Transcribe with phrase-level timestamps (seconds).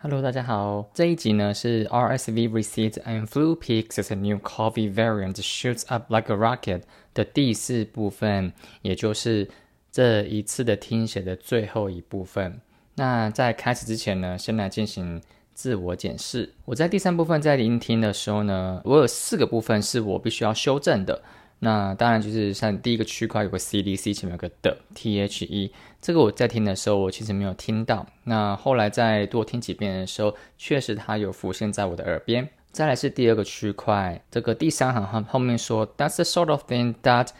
[0.00, 0.88] Hello，大家好。
[0.94, 6.82] 这一集呢是 RSV recedes and flu peaks as a new COVID variant shoots up like a rocket
[7.12, 9.50] 的第四部分，也就是
[9.90, 12.60] 这一次的听写的最后一部分。
[12.94, 15.20] 那在开始之前呢，先来进行
[15.52, 16.54] 自我检视。
[16.64, 21.20] 我在第三部分在聆听的时候呢，我有四个部分是我必须要修正的。
[21.60, 25.70] 那当然就是像第一个区块有个 CDC 前面有个的 THE，
[26.00, 28.06] 这个我在听的时候我其实没有听到。
[28.24, 32.48] 那后来再多听几遍的时候，确实它有浮现在我的耳边。
[32.70, 37.30] 再来是第二个区块，这个第三行后后面说 That's the sort of thing that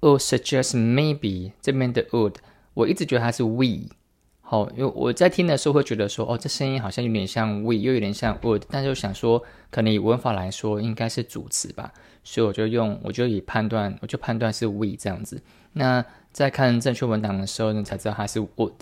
[0.00, 2.36] would suggest maybe 这边的 would，
[2.74, 3.88] 我一直觉得它是 we。
[4.46, 11.90] 好，因为我在听的时候会觉得说，哦，这声音好像有点像 we，又有点像 would，但就想说，可能以文法来说应该是主词吧，
[12.22, 15.42] 所以我就用，我就以判断，我就判断是 we 这样子。
[15.72, 18.74] 那在看正确文档的时候呢，才知道它是 would。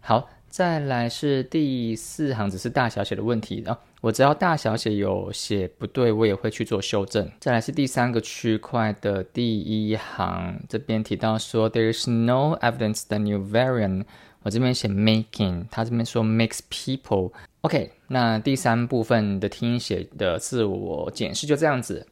[0.00, 3.76] 好，再来是第四行，只是大小写的问题啊。
[4.02, 7.28] 我只要大小写有写不对，我也会去做修正。
[7.40, 14.04] 再来是第三个区块的第一行，这边提到说，there is no evidence the new variant。
[14.43, 22.07] 我这边写 making，他这边说 makes people。OK，那第三部分的听写的自我检视就这样子。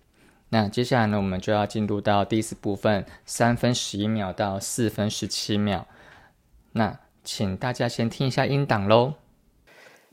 [0.50, 5.88] 那接下来呢，我们就要进入到第四部分，三分十一秒到四分十七秒。
[6.74, 9.16] 那请大家先听一下音档喽。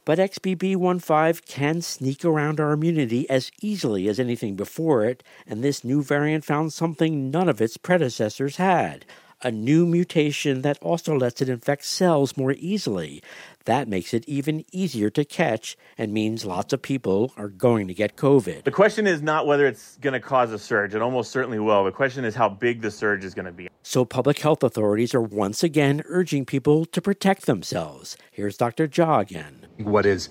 [0.05, 5.85] But XBB.1.5 can sneak around our immunity as easily as anything before it, and this
[5.85, 9.03] new variant found something none of its predecessors had
[9.42, 13.22] a new mutation that also lets it infect cells more easily.
[13.66, 17.94] That makes it even easier to catch and means lots of people are going to
[17.94, 18.64] get COVID.
[18.64, 20.96] The question is not whether it's going to cause a surge.
[20.96, 21.84] It almost certainly will.
[21.84, 23.68] The question is how big the surge is going to be.
[23.84, 28.18] So, public health authorities are once again urging people to protect themselves.
[28.32, 28.88] Here's Dr.
[28.88, 29.66] Jha again.
[29.78, 30.30] What is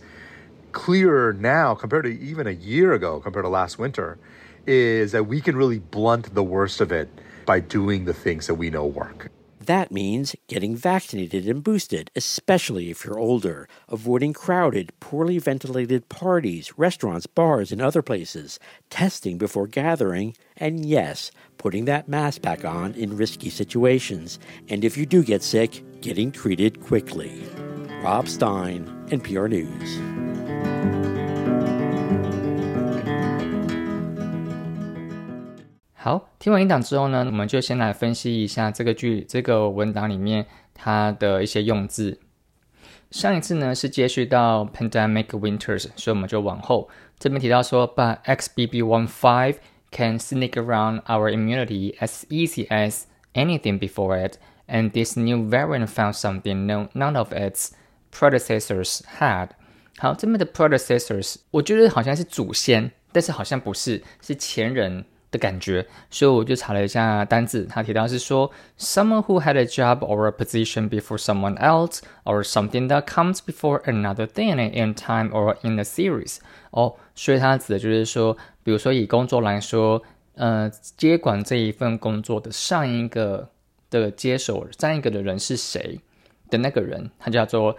[0.77, 4.19] clearer now compared to even a year ago, compared to last winter,
[4.67, 7.09] is that we can really blunt the worst of it
[7.47, 9.31] by doing the things that we know work.
[9.59, 16.77] That means getting vaccinated and boosted, especially if you're older, avoiding crowded, poorly ventilated parties,
[16.77, 22.93] restaurants, bars, and other places, testing before gathering, and yes, putting that mask back on
[22.93, 27.43] in risky situations, and if you do get sick, getting treated quickly.
[28.03, 30.16] Rob Stein, NPR News.
[36.07, 42.21] 好，听完音档之后呢，我们就先来分析一下这个句、这个文档里面它的一些用字。
[43.11, 49.57] 上一次呢是接续到 pandemic winters，所以我们就往后这边提到说，But XBB.1.5
[49.91, 54.37] can sneak around our immunity as easy as anything before it,
[54.69, 57.71] and this new variant found something no none of its
[58.13, 59.49] predecessors had。
[59.99, 65.05] 好，这边的 predecessors 我觉得好像是祖先，但是好像不是，是前人。
[65.32, 73.40] 的感觉，所以我就查了一下单字，他提到是说 someone who had a job or a position before someone else or something that comes
[73.40, 76.40] before another thing in time or in a series。
[76.72, 80.02] 哦，所以它指的就是说，比如说以工作来说，
[80.36, 83.50] 呃，接管这一份工作的上一个
[83.90, 86.02] 的接手上一个的人是谁
[86.50, 87.78] 的那个人，他叫做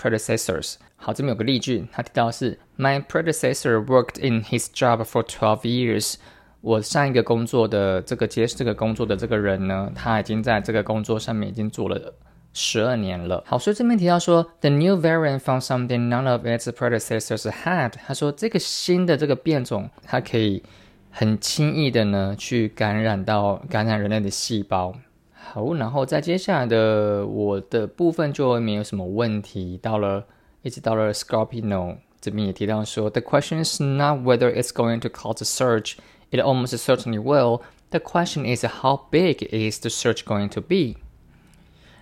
[0.00, 0.76] predecessors。
[0.96, 6.14] 好，这边有个例句，他提到是 My predecessor worked in his job for twelve years。
[6.61, 12.13] 我上一个工作的这个接这个工作的这个人呢，他已经在这个工作上面已经做了
[12.53, 13.43] 十二年了。
[13.47, 17.91] 好，所以这边提到说，the new variant found something none of its predecessors had。
[18.05, 20.61] 他说这个新的这个变种，它可以
[21.09, 24.93] 很轻易的呢去感染到感染人类的细胞。
[25.33, 29.79] 好，然后在接下来的我的部分就没有什么问题。
[29.81, 30.23] 到了
[30.61, 35.95] 一直到了 Scorpio 这边也提到说，the question is not whether it's going to cause a surge。
[36.31, 37.63] it almost certainly will.
[37.91, 40.97] The question is how big is the search going to be?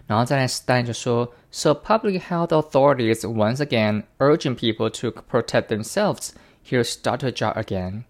[0.08, 6.32] 然后再来就说，So public health authorities once again urging people to protect themselves.
[6.64, 7.32] Here's Dr.
[7.32, 8.04] Jha again.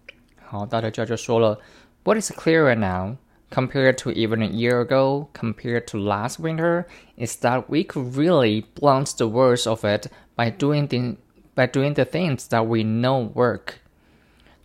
[0.46, 0.90] 好，Dr.
[0.90, 1.58] Jha 就说了
[2.04, 3.16] ，What is clearer now?
[3.50, 6.86] compared to even a year ago, compared to last winter,
[7.16, 10.06] is that we could really blunt the worst of it
[10.36, 11.16] by doing the,
[11.54, 13.80] by doing the things that we know work.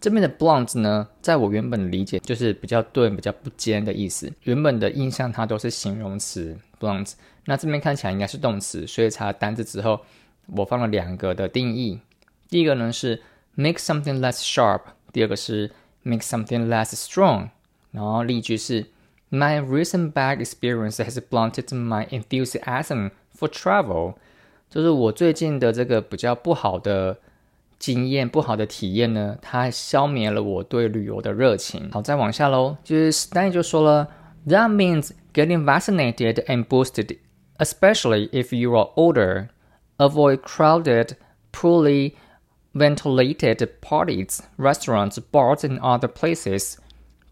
[0.06, 4.31] 这边的 blunt 呢，在我原本理解就是比较钝、比较不尖的意思。
[4.44, 7.13] 原本的印象它都是形容词 blunt，
[7.46, 10.00] 那这边看起来应该是动词，所以查单字之后，
[10.46, 12.00] 我放了两个的定义。
[12.50, 13.19] 第一个呢是
[13.56, 14.81] make something less sharp，
[15.12, 15.72] 第二个是
[16.04, 17.50] make something less strong。
[17.90, 18.86] 然后例句是
[19.31, 24.13] My recent bad experience has blunted my enthusiasm for travel。
[24.69, 27.18] 就是我最近的这个比较不好的
[27.78, 31.90] 经验、不好的体验呢，它消灭了我对旅游的热情。
[31.90, 34.08] 好，再往下喽，就是 Stan 就说了，
[34.46, 37.17] That means getting vaccinated and boosted,
[37.58, 39.49] especially if you are older.
[39.96, 41.17] Avoid crowded,
[41.52, 42.14] poorly
[42.75, 46.76] ventilated parties, restaurants, bars, and other places.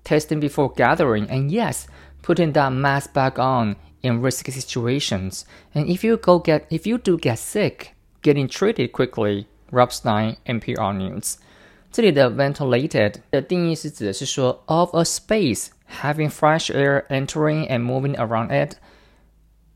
[0.05, 1.87] Testing before gathering, and yes,
[2.23, 5.45] putting that mask back on in risky situations.
[5.75, 9.47] And if you go get if you do get sick, getting treated quickly.
[9.74, 11.36] Rob Stein, NPR News。
[11.92, 15.68] 这里的 ventilated 的定义是指的是说 of a space
[16.02, 18.76] having fresh air entering and moving around it。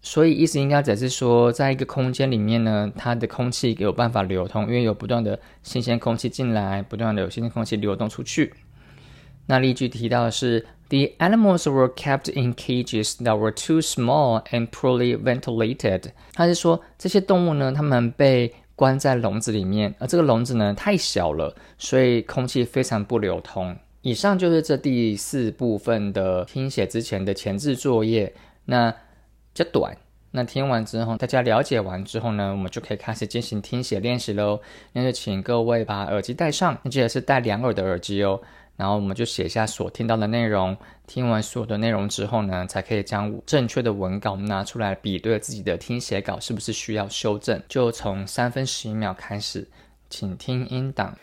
[0.01, 8.53] 所以意思应该只是说，在一个空间里面呢，它的空气有办法流通，因为有不断的新鲜空气进来，不断的有新鲜空气流动出去。
[9.47, 16.11] 那例句提到的是，The animals were kept in cages that were too small and poorly ventilated。
[16.33, 23.75] 他是说这些动物呢，它们被关在笼子里面，而这个笼子呢太小了，所以空气非常不流通。
[24.03, 28.33] 以上就是这第四部分的听写之前的前置作业，
[28.65, 28.93] 那
[29.53, 29.97] 较短。
[30.31, 34.59] 那听完之后，大家了解完之后呢，我们就可以开始进行听写练习喽。
[34.93, 38.39] 那就请各位把耳机戴上，记得是戴两耳的耳机哦。
[38.76, 40.76] 然后我们就写下所听到的内容，
[41.06, 47.62] 听完所有的内容之后呢，才可以将正确的文稿拿出来比对自己的听写稿是不是需要修正。
[47.68, 49.68] 就从三分十一秒开始，
[50.08, 51.16] 请听音档。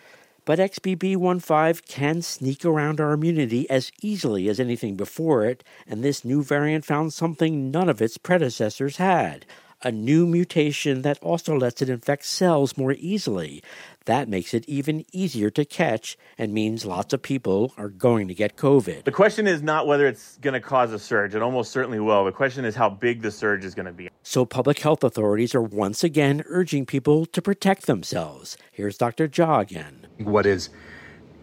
[0.46, 6.26] But XBB.1.5 can sneak around our immunity as easily as anything before it, and this
[6.26, 9.42] new variant found something none of its predecessors had
[9.85, 13.63] a new mutation that also lets it infect cells more easily.
[14.07, 18.35] That makes it even easier to catch and means lots of people are going to
[18.35, 19.05] get COVID.
[19.05, 21.35] The question is not whether it's going to cause a surge.
[21.35, 22.25] It almost certainly will.
[22.25, 24.09] The question is how big the surge is going to be.
[24.23, 28.57] So, public health authorities are once again urging people to protect themselves.
[28.73, 29.29] Here's Dr.
[29.29, 30.07] Jha again.
[30.19, 30.71] What is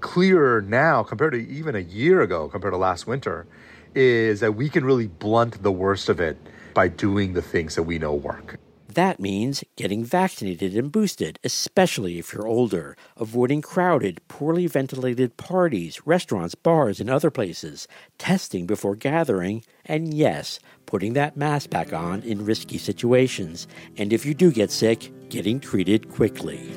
[0.02, 3.46] clearer now compared to even a year ago, compared to last winter,
[3.94, 6.38] is that we can really blunt the worst of it
[6.75, 8.59] by doing the things that we know work.
[8.97, 16.01] That means getting vaccinated and boosted, especially if you're older, avoiding crowded, poorly ventilated parties,
[16.07, 22.23] restaurants, bars, and other places, testing before gathering, and yes, putting that mask back on
[22.23, 26.73] in risky situations, and if you do get sick, getting treated quickly.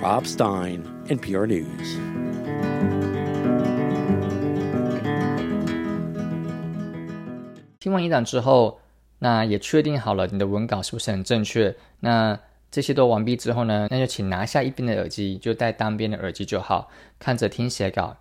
[0.00, 1.98] Rob Stein, NPR News.
[7.80, 8.79] 听完一档之后，
[9.23, 11.75] 那也确定好了你的文稿是不是很正确？
[11.99, 12.39] 那
[12.71, 13.87] 这些都完毕之后呢？
[13.91, 16.89] 那就请拿下一边的耳机，就戴单边的耳机就好，
[17.19, 18.17] 看着听写稿，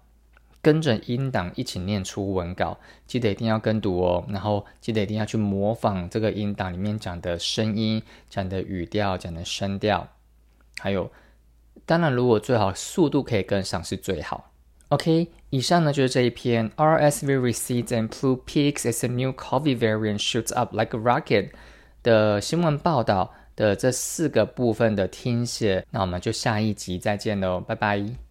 [0.61, 2.77] 跟着音档一起念出文稿。
[3.07, 10.07] 记得一定要跟读哦，然后记得一定要去模仿这个音档里面讲的声音、讲的语调、讲的声调，
[10.81, 11.11] 还有，
[11.87, 14.50] 当然如果最好速度可以跟上是最好。
[14.91, 21.51] OK，以上呢就是这一篇 RSV recedes and flu peaks as a new COVID variant shoots up like a rocket
[22.03, 28.21] 的新闻报道的这四个部分的听写，那我们就下一集再见喽，拜拜。